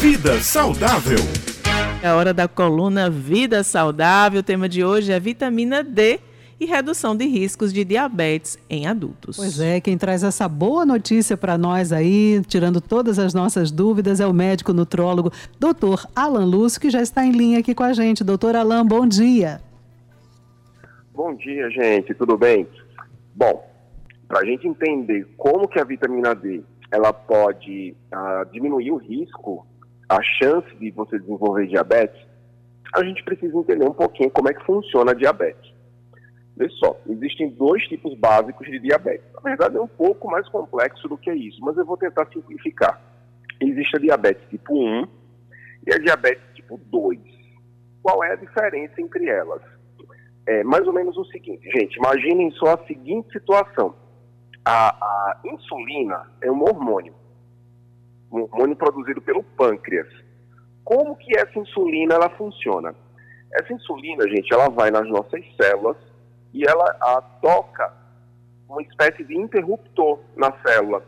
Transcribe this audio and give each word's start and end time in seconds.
Vida 0.00 0.40
Saudável. 0.40 1.18
É 2.02 2.08
a 2.08 2.16
hora 2.16 2.32
da 2.32 2.48
coluna 2.48 3.10
Vida 3.10 3.62
Saudável. 3.62 4.40
O 4.40 4.42
tema 4.42 4.66
de 4.66 4.82
hoje 4.82 5.12
é 5.12 5.20
vitamina 5.20 5.84
D 5.84 6.18
e 6.58 6.64
redução 6.64 7.14
de 7.14 7.26
riscos 7.26 7.70
de 7.70 7.84
diabetes 7.84 8.58
em 8.70 8.86
adultos. 8.86 9.36
Pois 9.36 9.60
é, 9.60 9.78
quem 9.78 9.98
traz 9.98 10.24
essa 10.24 10.48
boa 10.48 10.86
notícia 10.86 11.36
para 11.36 11.58
nós 11.58 11.92
aí, 11.92 12.40
tirando 12.48 12.80
todas 12.80 13.18
as 13.18 13.34
nossas 13.34 13.70
dúvidas, 13.70 14.20
é 14.20 14.26
o 14.26 14.32
médico 14.32 14.72
nutrólogo 14.72 15.30
Dr. 15.58 16.06
Alan 16.16 16.46
Lúcio, 16.46 16.80
que 16.80 16.88
já 16.88 17.02
está 17.02 17.22
em 17.22 17.32
linha 17.32 17.58
aqui 17.58 17.74
com 17.74 17.84
a 17.84 17.92
gente. 17.92 18.24
Doutor 18.24 18.56
Alan, 18.56 18.86
bom 18.86 19.06
dia. 19.06 19.60
Bom 21.12 21.34
dia, 21.34 21.68
gente, 21.68 22.14
tudo 22.14 22.38
bem? 22.38 22.66
Bom, 23.34 23.70
para 24.26 24.40
a 24.40 24.44
gente 24.46 24.66
entender 24.66 25.28
como 25.36 25.68
que 25.68 25.78
a 25.78 25.84
vitamina 25.84 26.34
D 26.34 26.62
ela 26.90 27.12
pode 27.12 27.94
uh, 28.10 28.50
diminuir 28.50 28.92
o 28.92 28.96
risco, 28.96 29.66
a 30.10 30.20
chance 30.22 30.68
de 30.76 30.90
você 30.90 31.18
desenvolver 31.18 31.68
diabetes, 31.68 32.20
a 32.94 33.04
gente 33.04 33.22
precisa 33.22 33.56
entender 33.56 33.84
um 33.84 33.94
pouquinho 33.94 34.30
como 34.30 34.50
é 34.50 34.54
que 34.54 34.64
funciona 34.64 35.12
a 35.12 35.14
diabetes. 35.14 35.72
Veja 36.56 36.74
só, 36.76 37.00
existem 37.08 37.50
dois 37.50 37.82
tipos 37.84 38.18
básicos 38.18 38.66
de 38.66 38.80
diabetes. 38.80 39.24
Na 39.32 39.40
verdade, 39.40 39.76
é 39.76 39.80
um 39.80 39.86
pouco 39.86 40.28
mais 40.28 40.48
complexo 40.48 41.08
do 41.08 41.16
que 41.16 41.32
isso, 41.32 41.60
mas 41.60 41.76
eu 41.76 41.86
vou 41.86 41.96
tentar 41.96 42.26
simplificar. 42.26 43.00
Existe 43.60 43.96
a 43.96 44.00
diabetes 44.00 44.48
tipo 44.50 44.74
1 44.76 45.06
e 45.86 45.94
a 45.94 45.98
diabetes 45.98 46.42
tipo 46.54 46.76
2. 46.76 47.20
Qual 48.02 48.24
é 48.24 48.32
a 48.32 48.36
diferença 48.36 49.00
entre 49.00 49.28
elas? 49.28 49.62
É 50.44 50.64
mais 50.64 50.84
ou 50.88 50.92
menos 50.92 51.16
o 51.16 51.24
seguinte, 51.26 51.70
gente, 51.70 51.96
imaginem 51.96 52.50
só 52.52 52.74
a 52.74 52.86
seguinte 52.86 53.30
situação 53.32 53.94
a, 54.64 54.88
a 54.88 55.40
insulina 55.44 56.30
é 56.42 56.50
um 56.50 56.62
hormônio, 56.62 57.14
um 58.30 58.42
hormônio 58.42 58.76
produzido 58.76 59.20
pelo 59.20 59.42
pâncreas. 59.42 60.08
Como 60.84 61.16
que 61.16 61.36
essa 61.36 61.58
insulina 61.58 62.14
ela 62.14 62.30
funciona? 62.30 62.94
Essa 63.52 63.72
insulina, 63.72 64.28
gente, 64.28 64.52
ela 64.52 64.68
vai 64.68 64.90
nas 64.90 65.08
nossas 65.08 65.44
células 65.60 65.96
e 66.52 66.64
ela 66.64 66.84
a, 67.00 67.20
toca 67.42 67.92
uma 68.68 68.82
espécie 68.82 69.24
de 69.24 69.36
interruptor 69.36 70.20
na 70.36 70.52
célula. 70.64 71.02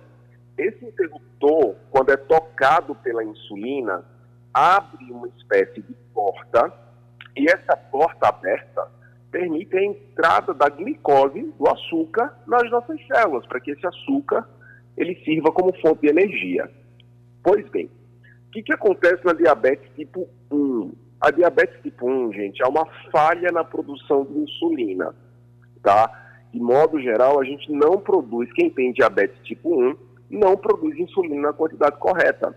Esse 0.58 0.84
interruptor, 0.84 1.76
quando 1.90 2.10
é 2.10 2.16
tocado 2.16 2.94
pela 2.96 3.24
insulina, 3.24 4.04
abre 4.52 5.10
uma 5.10 5.28
espécie 5.28 5.80
de 5.80 5.94
porta 6.12 6.72
e 7.36 7.48
essa 7.48 7.76
porta 7.76 8.28
aberta 8.28 8.88
permite 9.30 9.76
a 9.76 9.82
entrada 9.82 10.52
da 10.52 10.68
glicose, 10.68 11.42
do 11.58 11.68
açúcar, 11.68 12.36
nas 12.46 12.70
nossas 12.70 13.00
células, 13.06 13.46
para 13.46 13.60
que 13.60 13.70
esse 13.70 13.86
açúcar 13.86 14.46
ele 14.96 15.14
sirva 15.24 15.50
como 15.50 15.72
fonte 15.80 16.02
de 16.02 16.08
energia. 16.08 16.70
Pois 17.42 17.68
bem, 17.70 17.86
o 17.86 18.50
que, 18.52 18.62
que 18.62 18.72
acontece 18.72 19.24
na 19.24 19.32
diabetes 19.32 19.90
tipo 19.94 20.28
1? 20.50 20.92
A 21.20 21.30
diabetes 21.30 21.80
tipo 21.82 22.08
1, 22.08 22.32
gente, 22.32 22.62
é 22.62 22.66
uma 22.66 22.86
falha 23.10 23.50
na 23.50 23.64
produção 23.64 24.24
de 24.24 24.38
insulina, 24.38 25.14
tá? 25.82 26.10
De 26.52 26.60
modo 26.60 27.00
geral, 27.00 27.40
a 27.40 27.44
gente 27.44 27.70
não 27.72 27.98
produz, 27.98 28.52
quem 28.52 28.70
tem 28.70 28.92
diabetes 28.92 29.36
tipo 29.44 29.74
1, 29.74 29.96
não 30.30 30.56
produz 30.56 30.98
insulina 30.98 31.48
na 31.48 31.52
quantidade 31.52 31.96
correta. 31.98 32.56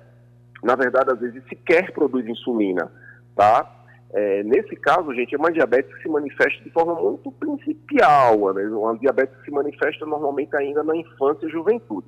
Na 0.64 0.76
verdade, 0.76 1.12
às 1.12 1.20
vezes 1.20 1.44
sequer 1.48 1.92
produz 1.94 2.26
insulina, 2.28 2.92
tá? 3.36 3.72
É, 4.14 4.44
nesse 4.44 4.76
caso, 4.78 5.14
gente, 5.14 5.36
é 5.36 5.38
uma 5.38 5.52
diabetes 5.52 5.94
que 5.94 6.04
se 6.04 6.10
manifesta 6.10 6.64
de 6.64 6.70
forma 6.70 6.96
muito 6.96 7.32
principial, 7.34 8.54
né? 8.54 8.64
uma 8.68 8.98
diabetes 8.98 9.36
que 9.38 9.46
se 9.46 9.52
manifesta 9.52 10.06
normalmente 10.06 10.56
ainda 10.56 10.84
na 10.84 10.96
infância 10.96 11.46
e 11.46 11.50
juventude. 11.50 12.08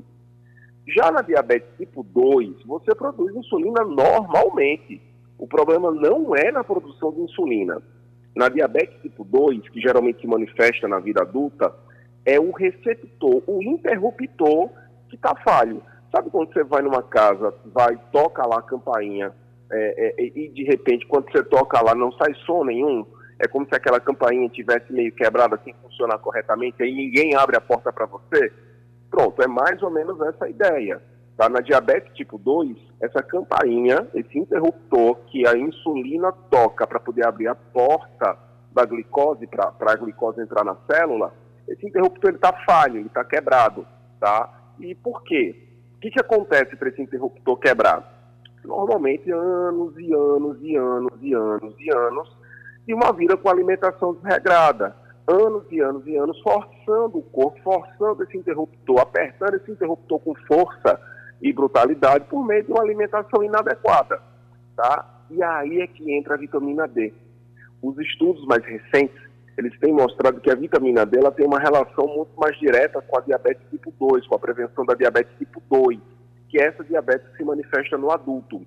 Já 0.88 1.12
na 1.12 1.22
diabetes 1.22 1.70
tipo 1.78 2.04
2, 2.04 2.64
você 2.66 2.96
produz 2.96 3.36
insulina 3.36 3.84
normalmente. 3.84 5.02
O 5.38 5.48
problema 5.48 5.92
não 5.92 6.36
é 6.36 6.52
na 6.52 6.64
produção 6.64 7.12
de 7.12 7.22
insulina. 7.22 7.82
Na 8.36 8.50
diabetes 8.50 9.02
tipo 9.02 9.24
2, 9.24 9.70
que 9.70 9.82
geralmente 9.82 10.22
se 10.22 10.28
manifesta 10.28 10.88
na 10.88 11.00
vida 11.00 11.22
adulta, 11.22 11.74
é 12.26 12.40
o 12.40 12.52
receptor, 12.52 13.44
o 13.48 13.62
interruptor 13.62 14.70
que 15.10 15.16
está 15.16 15.36
falho. 15.36 15.82
Sabe 16.12 16.30
quando 16.30 16.54
você 16.54 16.64
vai 16.64 16.82
numa 16.82 17.04
casa, 17.04 17.54
vai, 17.66 17.98
toca 18.12 18.46
lá 18.46 18.60
a 18.60 18.62
campainha, 18.62 19.34
é, 19.72 20.16
é, 20.18 20.24
e 20.24 20.48
de 20.50 20.64
repente, 20.64 21.06
quando 21.08 21.30
você 21.32 21.44
toca 21.44 21.82
lá, 21.82 21.94
não 21.94 22.12
sai 22.14 22.34
som 22.46 22.64
nenhum, 22.64 23.06
é 23.40 23.48
como 23.48 23.68
se 23.68 23.76
aquela 23.76 24.00
campainha 24.00 24.50
tivesse 24.50 24.92
meio 24.92 25.12
quebrada 25.12 25.60
sem 25.64 25.74
funcionar 25.82 26.18
corretamente, 26.20 26.82
aí 26.82 26.94
ninguém 26.94 27.36
abre 27.36 27.58
a 27.58 27.62
porta 27.62 27.92
para 27.92 28.06
você. 28.06 28.52
Pronto, 29.10 29.42
é 29.42 29.48
mais 29.48 29.82
ou 29.82 29.90
menos 29.90 30.20
essa 30.22 30.50
ideia. 30.50 31.02
Tá? 31.36 31.48
Na 31.50 31.62
diabetes 31.62 32.14
tipo 32.16 32.38
2, 32.38 32.78
essa 33.02 33.22
campainha, 33.22 34.08
esse 34.14 34.38
interruptor 34.38 35.18
que 35.28 35.48
a 35.48 35.58
insulina 35.58 36.32
toca 36.50 36.86
para 36.88 37.00
poder 37.00 37.26
abrir 37.26 37.48
a 37.48 37.56
porta 37.56 38.38
da 38.72 38.86
glicose, 38.86 39.48
para 39.48 39.74
a 39.80 39.96
glicose 39.96 40.42
entrar 40.42 40.64
na 40.64 40.76
célula, 40.90 41.34
esse 41.68 41.86
interruptor 41.86 42.32
está 42.32 42.54
falho, 42.66 42.98
ele 42.98 43.08
está 43.08 43.24
quebrado. 43.24 43.86
Tá? 44.20 44.50
E 44.80 44.96
por 44.96 45.24
quê? 45.24 45.56
O 45.96 46.00
que, 46.00 46.12
que 46.12 46.20
acontece 46.20 46.76
para 46.76 46.90
esse 46.90 47.02
interruptor 47.02 47.58
quebrado? 47.58 48.18
normalmente 48.68 49.32
anos 49.32 49.98
e 49.98 50.14
anos 50.14 50.58
e 50.62 50.76
anos 50.76 51.14
e 51.22 51.34
anos 51.34 51.74
e 51.80 51.90
anos 51.90 52.38
de 52.86 52.94
uma 52.94 53.12
vida 53.12 53.36
com 53.36 53.50
alimentação 53.50 54.14
desregrada. 54.14 54.96
Anos 55.28 55.64
e 55.72 55.80
anos 55.82 56.08
e 56.08 56.16
anos 56.16 56.40
forçando 56.42 57.18
o 57.18 57.24
corpo, 57.24 57.60
forçando 57.62 58.24
esse 58.24 58.38
interruptor, 58.38 59.00
apertando 59.00 59.56
esse 59.56 59.72
interruptor 59.72 60.20
com 60.20 60.34
força 60.48 61.00
e 61.42 61.52
brutalidade 61.52 62.26
por 62.26 62.46
meio 62.46 62.64
de 62.64 62.72
uma 62.72 62.82
alimentação 62.82 63.44
inadequada. 63.44 64.22
Tá? 64.76 65.24
E 65.30 65.44
aí 65.44 65.82
é 65.82 65.88
que 65.88 66.12
entra 66.14 66.36
a 66.36 66.38
vitamina 66.38 66.88
D. 66.88 67.14
Os 67.82 67.98
estudos 68.00 68.46
mais 68.46 68.64
recentes, 68.64 69.18
eles 69.58 69.78
têm 69.80 69.94
mostrado 69.94 70.40
que 70.40 70.50
a 70.50 70.56
vitamina 70.56 71.06
D 71.06 71.20
ela 71.20 71.32
tem 71.32 71.46
uma 71.46 71.60
relação 71.60 72.08
muito 72.08 72.32
mais 72.38 72.58
direta 72.58 73.02
com 73.02 73.18
a 73.18 73.22
diabetes 73.22 73.68
tipo 73.70 73.94
2, 74.00 74.26
com 74.28 74.36
a 74.36 74.40
prevenção 74.40 74.86
da 74.86 74.94
diabetes 74.94 75.38
tipo 75.38 75.62
2 75.70 76.00
que 76.50 76.60
essa 76.60 76.84
diabetes 76.84 77.28
se 77.36 77.44
manifesta 77.44 77.98
no 77.98 78.12
adulto. 78.12 78.66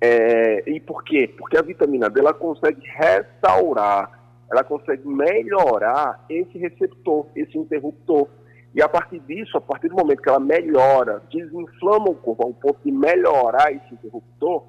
É, 0.00 0.68
e 0.68 0.80
por 0.80 1.02
quê? 1.04 1.32
Porque 1.38 1.56
a 1.56 1.62
vitamina 1.62 2.10
D 2.10 2.20
ela 2.20 2.34
consegue 2.34 2.82
restaurar, 2.86 4.10
ela 4.50 4.62
consegue 4.62 5.06
melhorar 5.06 6.24
esse 6.28 6.56
receptor, 6.58 7.26
esse 7.34 7.56
interruptor. 7.58 8.28
E 8.74 8.82
a 8.82 8.88
partir 8.88 9.18
disso, 9.20 9.56
a 9.56 9.60
partir 9.60 9.88
do 9.88 9.96
momento 9.96 10.22
que 10.22 10.28
ela 10.28 10.38
melhora, 10.38 11.22
desinflama 11.32 12.10
o 12.10 12.14
corpo 12.14 12.44
ao 12.44 12.54
ponto 12.54 12.78
de 12.84 12.92
melhorar 12.92 13.72
esse 13.72 13.94
interruptor, 13.94 14.64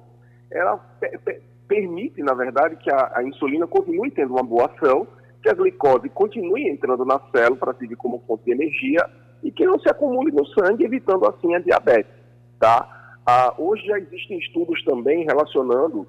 ela 0.50 0.78
permite, 1.68 2.22
na 2.22 2.32
verdade, 2.32 2.76
que 2.76 2.90
a, 2.90 3.12
a, 3.14 3.22
insulina 3.22 3.66
continue 3.66 4.10
tendo 4.10 4.32
uma 4.32 4.42
boa 4.42 4.66
ação, 4.66 5.06
que 5.42 5.50
a 5.50 5.54
glicose 5.54 6.08
continue 6.08 6.68
entrando 6.68 7.04
na 7.04 7.20
célula 7.30 7.56
para 7.56 7.74
servir 7.74 7.96
como 7.96 8.22
fonte 8.26 8.44
de 8.44 8.52
energia 8.52 9.04
e 9.42 9.52
que 9.52 9.66
não 9.66 9.78
se 9.78 9.88
acumule 9.88 10.32
no 10.32 10.44
sangue, 10.46 10.84
evitando 10.84 11.26
assim 11.26 11.54
a 11.54 11.58
diabetes. 11.60 12.10
Tá? 12.58 13.20
Ah, 13.26 13.54
hoje 13.58 13.84
já 13.86 13.98
existem 13.98 14.38
estudos 14.38 14.82
também 14.84 15.24
relacionando 15.24 16.06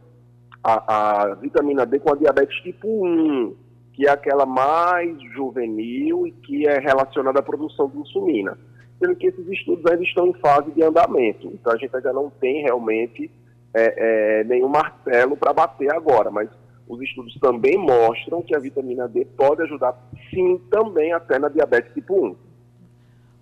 a, 0.64 1.32
a, 1.32 1.36
vitamina 1.36 1.86
D 1.86 2.00
com 2.00 2.14
a 2.14 2.18
diabetes 2.18 2.56
tipo 2.62 2.88
1, 2.88 3.56
que 3.94 4.08
é 4.08 4.12
aquela 4.12 4.46
mais 4.46 5.22
juvenil 5.34 6.28
e 6.28 6.32
que 6.32 6.68
é 6.68 6.80
relacionada 6.80 7.40
à 7.40 7.44
produção 7.44 7.90
de 7.90 7.98
insulina. 7.98 8.58
Sendo 9.00 9.16
que 9.16 9.28
esses 9.28 9.48
estudos 9.48 9.86
ainda 9.86 10.04
estão 10.04 10.28
em 10.28 10.34
fase 10.36 10.72
de 10.72 10.84
andamento. 10.84 11.48
Então 11.48 11.74
a 11.74 11.78
gente 11.78 11.96
ainda 11.96 12.12
não 12.12 12.30
tem 12.30 12.64
realmente 12.64 13.32
é, 13.74 14.42
é, 14.42 14.44
nenhum 14.44 14.68
martelo 14.68 15.38
para 15.38 15.54
bater 15.54 15.92
agora, 15.94 16.30
mas 16.30 16.50
os 16.88 17.00
estudos 17.02 17.36
também 17.40 17.78
mostram 17.78 18.42
que 18.42 18.56
a 18.56 18.60
vitamina 18.60 19.08
D 19.08 19.24
pode 19.38 19.62
ajudar, 19.62 19.96
sim, 20.30 20.60
também 20.72 21.14
até 21.14 21.38
na 21.38 21.48
diabetes 21.48 21.94
tipo 21.94 22.26
1. 22.26 22.49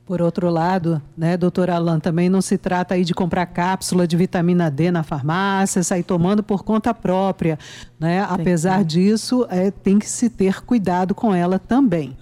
Por 0.08 0.22
outro 0.22 0.50
lado, 0.50 1.02
né, 1.18 1.36
doutor 1.36 1.70
Alan, 1.70 2.00
também 2.00 2.30
não 2.30 2.42
se 2.42 2.58
trata 2.58 2.94
aí 2.94 3.04
de 3.04 3.14
comprar 3.14 3.46
cápsula 3.46 4.08
de 4.08 4.16
vitamina 4.16 4.72
D 4.72 4.90
na 4.90 5.04
farmácia, 5.04 5.84
sair 5.84 6.02
tomando 6.02 6.42
por 6.42 6.64
conta 6.64 6.94
própria, 6.94 7.60
né? 8.00 8.26
Apesar 8.30 8.86
disso, 8.86 9.46
é, 9.52 9.70
tem 9.70 10.00
que 10.00 10.06
se 10.06 10.30
ter 10.30 10.64
cuidado 10.64 11.14
com 11.14 11.36
ela 11.36 11.60
também. 11.60 12.18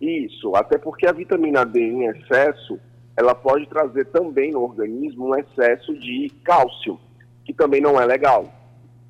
Isso, 0.00 0.54
até 0.54 0.78
porque 0.78 1.04
a 1.04 1.10
vitamina 1.10 1.66
D 1.66 1.80
em 1.80 2.04
excesso, 2.06 2.78
ela 3.16 3.34
pode 3.34 3.66
trazer 3.66 4.04
também 4.06 4.52
no 4.52 4.62
organismo 4.62 5.30
um 5.30 5.34
excesso 5.34 5.92
de 5.98 6.30
cálcio, 6.44 6.96
que 7.44 7.52
também 7.52 7.80
não 7.80 8.00
é 8.00 8.06
legal. 8.06 8.44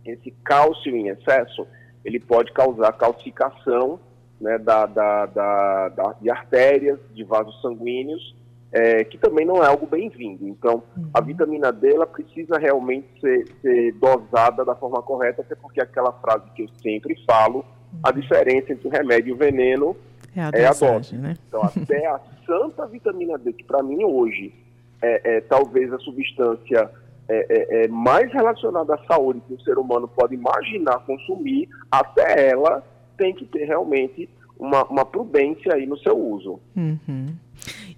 Esse 0.06 0.30
cálcio 0.42 0.96
em 0.96 1.08
excesso, 1.08 1.66
ele 2.02 2.18
pode 2.18 2.50
causar 2.54 2.92
calcificação 2.92 4.00
né, 4.40 4.58
da, 4.58 4.86
da, 4.86 5.26
da, 5.26 5.88
da, 5.88 6.14
de 6.20 6.30
artérias, 6.30 6.98
de 7.12 7.22
vasos 7.24 7.60
sanguíneos, 7.60 8.34
é, 8.72 9.04
que 9.04 9.18
também 9.18 9.44
não 9.44 9.62
é 9.62 9.66
algo 9.66 9.86
bem-vindo. 9.86 10.46
Então, 10.46 10.82
uhum. 10.96 11.10
a 11.12 11.20
vitamina 11.20 11.72
D 11.72 11.94
ela 11.94 12.06
precisa 12.06 12.58
realmente 12.58 13.08
ser, 13.20 13.44
ser, 13.60 13.92
dosada 13.94 14.64
da 14.64 14.74
forma 14.74 15.02
correta, 15.02 15.42
até 15.42 15.54
porque 15.54 15.80
aquela 15.80 16.12
frase 16.12 16.48
que 16.54 16.62
eu 16.62 16.68
sempre 16.80 17.18
falo, 17.26 17.58
uhum. 17.58 18.00
a 18.02 18.12
diferença 18.12 18.72
entre 18.72 18.86
o 18.86 18.90
remédio 18.90 19.30
e 19.30 19.32
o 19.32 19.36
veneno 19.36 19.96
é 20.34 20.40
a, 20.40 20.50
é 20.54 20.66
a 20.66 20.72
dose. 20.72 21.16
Né? 21.16 21.36
Então, 21.48 21.62
até 21.62 22.06
a 22.06 22.20
santa 22.46 22.86
vitamina 22.86 23.36
D, 23.36 23.52
que 23.52 23.64
para 23.64 23.82
mim 23.82 24.04
hoje 24.04 24.54
é, 25.02 25.36
é, 25.36 25.40
talvez 25.40 25.92
a 25.92 25.98
substância 25.98 26.90
é, 27.28 27.46
é, 27.48 27.84
é, 27.84 27.88
mais 27.88 28.32
relacionada 28.32 28.94
à 28.94 28.98
saúde 29.06 29.40
que 29.46 29.54
o 29.54 29.60
ser 29.60 29.78
humano 29.78 30.08
pode 30.08 30.34
imaginar 30.34 30.98
consumir, 31.06 31.68
até 31.90 32.50
ela 32.50 32.82
tem 33.20 33.34
que 33.34 33.44
ter 33.44 33.66
realmente 33.66 34.26
uma, 34.58 34.82
uma 34.84 35.04
prudência 35.04 35.74
aí 35.74 35.86
no 35.86 35.98
seu 35.98 36.18
uso. 36.18 36.58
Uhum. 36.74 37.34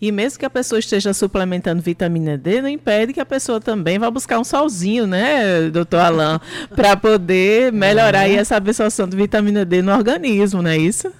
E 0.01 0.11
mesmo 0.11 0.41
que 0.41 0.45
a 0.45 0.51
pessoa 0.51 0.81
esteja 0.81 1.15
suplementando 1.15 1.81
vitamina 1.81 2.37
D, 2.37 2.61
não 2.61 2.69
impede 2.69 3.13
que 3.13 3.21
a 3.21 3.25
pessoa 3.25 3.61
também 3.61 4.01
vá 4.01 4.11
buscar 4.11 4.41
um 4.41 4.45
solzinho, 4.45 5.07
né, 5.07 5.71
doutor 5.71 6.01
Alain, 6.01 6.41
para 6.75 6.97
poder 6.97 7.73
melhorar 7.73 8.29
uhum. 8.29 8.37
essa 8.37 8.57
absorção 8.57 9.09
de 9.09 9.17
vitamina 9.17 9.65
D 9.65 9.81
no 9.81 9.93
organismo, 9.93 10.61
não 10.61 10.71
é 10.71 10.77
isso? 10.77 11.13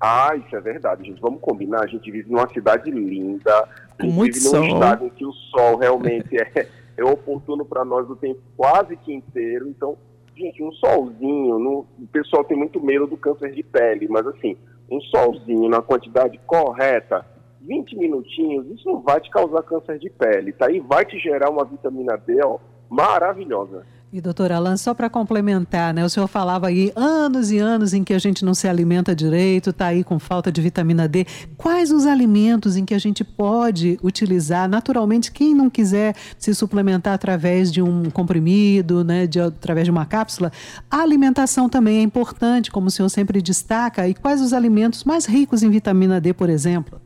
Ah, 0.00 0.36
isso 0.36 0.54
é 0.54 0.60
verdade, 0.60 1.04
gente. 1.04 1.20
Vamos 1.20 1.40
combinar. 1.40 1.82
A 1.82 1.86
gente 1.86 2.08
vive 2.10 2.30
numa 2.30 2.48
cidade 2.48 2.88
linda, 2.88 3.68
com 4.00 4.08
muito 4.08 4.34
vive 4.34 4.48
num 4.48 4.74
estado 4.74 5.06
em 5.06 5.10
que 5.10 5.24
o 5.24 5.32
sol 5.32 5.76
realmente 5.76 6.36
é, 6.38 6.68
é 6.96 7.04
oportuno 7.04 7.64
para 7.64 7.84
nós 7.84 8.08
o 8.08 8.14
tempo 8.14 8.40
quase 8.56 8.96
que 8.96 9.12
inteiro. 9.12 9.68
Então, 9.68 9.96
gente, 10.36 10.62
um 10.62 10.72
solzinho, 10.72 11.58
no, 11.58 11.86
o 11.98 12.06
pessoal 12.12 12.44
tem 12.44 12.56
muito 12.56 12.80
medo 12.82 13.06
do 13.06 13.16
câncer 13.16 13.52
de 13.52 13.62
pele, 13.62 14.08
mas 14.08 14.26
assim, 14.26 14.56
um 14.90 15.00
solzinho 15.00 15.68
na 15.68 15.82
quantidade 15.82 16.38
correta, 16.46 17.24
20 17.60 17.96
minutinhos, 17.96 18.66
isso 18.68 18.88
não 18.88 19.00
vai 19.00 19.20
te 19.20 19.30
causar 19.30 19.62
câncer 19.62 19.98
de 19.98 20.10
pele, 20.10 20.52
tá? 20.52 20.70
E 20.70 20.80
vai 20.80 21.04
te 21.04 21.18
gerar 21.18 21.50
uma 21.50 21.64
vitamina 21.64 22.16
D, 22.16 22.40
ó, 22.44 22.58
maravilhosa. 22.88 23.86
E 24.12 24.20
doutor 24.20 24.52
Alan, 24.52 24.76
só 24.76 24.92
para 24.92 25.08
complementar, 25.08 25.94
né? 25.94 26.04
O 26.04 26.08
senhor 26.10 26.26
falava 26.26 26.66
aí 26.66 26.92
anos 26.94 27.50
e 27.50 27.56
anos 27.56 27.94
em 27.94 28.04
que 28.04 28.12
a 28.12 28.18
gente 28.18 28.44
não 28.44 28.52
se 28.52 28.68
alimenta 28.68 29.16
direito, 29.16 29.70
está 29.70 29.86
aí 29.86 30.04
com 30.04 30.18
falta 30.18 30.52
de 30.52 30.60
vitamina 30.60 31.08
D. 31.08 31.24
Quais 31.56 31.90
os 31.90 32.04
alimentos 32.04 32.76
em 32.76 32.84
que 32.84 32.92
a 32.92 32.98
gente 32.98 33.24
pode 33.24 33.98
utilizar 34.02 34.68
naturalmente? 34.68 35.32
Quem 35.32 35.54
não 35.54 35.70
quiser 35.70 36.14
se 36.38 36.54
suplementar 36.54 37.14
através 37.14 37.72
de 37.72 37.80
um 37.80 38.10
comprimido, 38.10 39.02
né? 39.02 39.26
De, 39.26 39.40
através 39.40 39.86
de 39.86 39.90
uma 39.90 40.04
cápsula, 40.04 40.52
a 40.90 40.98
alimentação 40.98 41.66
também 41.66 42.00
é 42.00 42.02
importante, 42.02 42.70
como 42.70 42.88
o 42.88 42.90
senhor 42.90 43.08
sempre 43.08 43.40
destaca. 43.40 44.06
E 44.06 44.12
quais 44.12 44.42
os 44.42 44.52
alimentos 44.52 45.04
mais 45.04 45.24
ricos 45.24 45.62
em 45.62 45.70
vitamina 45.70 46.20
D, 46.20 46.34
por 46.34 46.50
exemplo? 46.50 47.00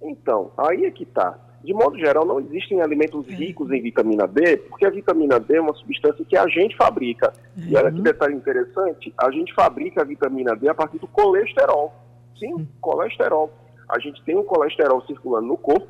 Então, 0.00 0.52
aí 0.56 0.84
é 0.84 0.90
que 0.92 1.02
está 1.02 1.47
de 1.62 1.74
modo 1.74 1.98
geral, 1.98 2.24
não 2.24 2.40
existem 2.40 2.80
alimentos 2.80 3.28
é. 3.28 3.32
ricos 3.32 3.70
em 3.70 3.82
vitamina 3.82 4.26
D, 4.26 4.56
porque 4.56 4.86
a 4.86 4.90
vitamina 4.90 5.40
D 5.40 5.56
é 5.56 5.60
uma 5.60 5.74
substância 5.74 6.24
que 6.24 6.36
a 6.36 6.46
gente 6.46 6.76
fabrica. 6.76 7.32
E 7.56 7.76
olha 7.76 7.90
que 7.90 7.98
uhum. 7.98 8.02
detalhe 8.02 8.34
interessante, 8.34 9.12
a 9.18 9.30
gente 9.30 9.52
fabrica 9.54 10.02
a 10.02 10.04
vitamina 10.04 10.54
D 10.54 10.68
a 10.68 10.74
partir 10.74 10.98
do 10.98 11.08
colesterol. 11.08 11.92
Sim, 12.38 12.52
uhum. 12.52 12.66
colesterol. 12.80 13.50
A 13.88 13.98
gente 13.98 14.22
tem 14.24 14.36
um 14.36 14.44
colesterol 14.44 15.02
circulando 15.06 15.48
no 15.48 15.56
corpo, 15.56 15.88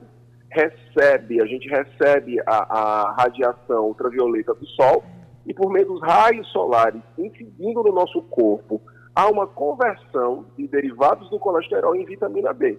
recebe, 0.50 1.42
a 1.42 1.46
gente 1.46 1.68
recebe 1.68 2.40
a, 2.46 2.78
a 2.78 3.12
radiação 3.12 3.88
ultravioleta 3.88 4.54
do 4.54 4.66
sol, 4.68 5.04
e 5.46 5.52
por 5.52 5.70
meio 5.70 5.86
dos 5.86 6.00
raios 6.00 6.46
solares 6.48 7.02
incidindo 7.18 7.82
no 7.82 7.92
nosso 7.92 8.22
corpo, 8.22 8.80
há 9.14 9.28
uma 9.28 9.46
conversão 9.46 10.46
de 10.56 10.66
derivados 10.68 11.28
do 11.28 11.38
colesterol 11.38 11.94
em 11.94 12.04
vitamina 12.04 12.54
D. 12.54 12.78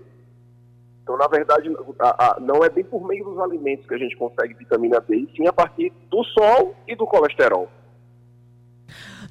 Então, 1.10 1.18
na 1.18 1.26
verdade, 1.26 1.76
a, 1.98 2.36
a, 2.36 2.40
não 2.40 2.64
é 2.64 2.70
bem 2.70 2.84
por 2.84 3.04
meio 3.08 3.26
dos 3.26 3.40
alimentos 3.40 3.84
que 3.88 3.96
a 3.96 3.98
gente 3.98 4.16
consegue 4.16 4.54
vitamina 4.54 5.02
D, 5.02 5.28
sim 5.36 5.48
a 5.48 5.52
partir 5.52 5.92
do 6.08 6.24
sol 6.24 6.76
e 6.88 6.96
do 6.96 7.08
colesterol. 7.08 7.68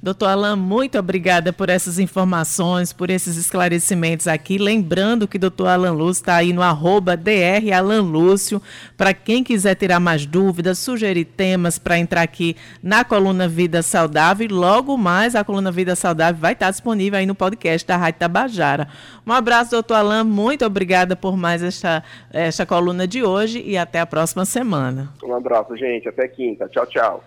Doutor 0.01 0.29
Alain, 0.29 0.55
muito 0.55 0.97
obrigada 0.97 1.51
por 1.51 1.69
essas 1.69 1.99
informações, 1.99 2.93
por 2.93 3.09
esses 3.09 3.35
esclarecimentos 3.35 4.27
aqui. 4.27 4.57
Lembrando 4.57 5.27
que 5.27 5.37
doutor 5.37 5.67
Alan 5.67 5.91
Lúcio 5.91 6.21
está 6.21 6.35
aí 6.35 6.53
no 6.53 6.61
arroba 6.61 7.17
DR 7.17 7.81
Lúcio. 8.01 8.61
Para 8.95 9.13
quem 9.13 9.43
quiser 9.43 9.75
tirar 9.75 9.99
mais 9.99 10.25
dúvidas, 10.25 10.79
sugerir 10.79 11.25
temas 11.25 11.77
para 11.77 11.99
entrar 11.99 12.21
aqui 12.21 12.55
na 12.81 13.03
coluna 13.03 13.45
Vida 13.45 13.81
Saudável. 13.81 14.45
E 14.45 14.47
logo 14.47 14.97
mais 14.97 15.35
a 15.35 15.43
coluna 15.43 15.71
Vida 15.71 15.95
Saudável 15.97 16.39
vai 16.39 16.53
estar 16.53 16.71
disponível 16.71 17.19
aí 17.19 17.25
no 17.25 17.35
podcast 17.35 17.85
da 17.85 17.97
Rádio 17.97 18.19
Tabajara. 18.19 18.87
Um 19.27 19.33
abraço, 19.33 19.71
doutor 19.71 19.95
Alain. 19.95 20.23
Muito 20.23 20.65
obrigada 20.65 21.15
por 21.15 21.35
mais 21.35 21.61
esta, 21.61 22.03
esta 22.31 22.65
coluna 22.65 23.05
de 23.05 23.21
hoje 23.21 23.61
e 23.65 23.77
até 23.77 23.99
a 23.99 24.05
próxima 24.05 24.45
semana. 24.45 25.11
Um 25.21 25.35
abraço, 25.35 25.75
gente. 25.75 26.07
Até 26.07 26.25
quinta. 26.29 26.69
Tchau, 26.69 26.85
tchau. 26.85 27.23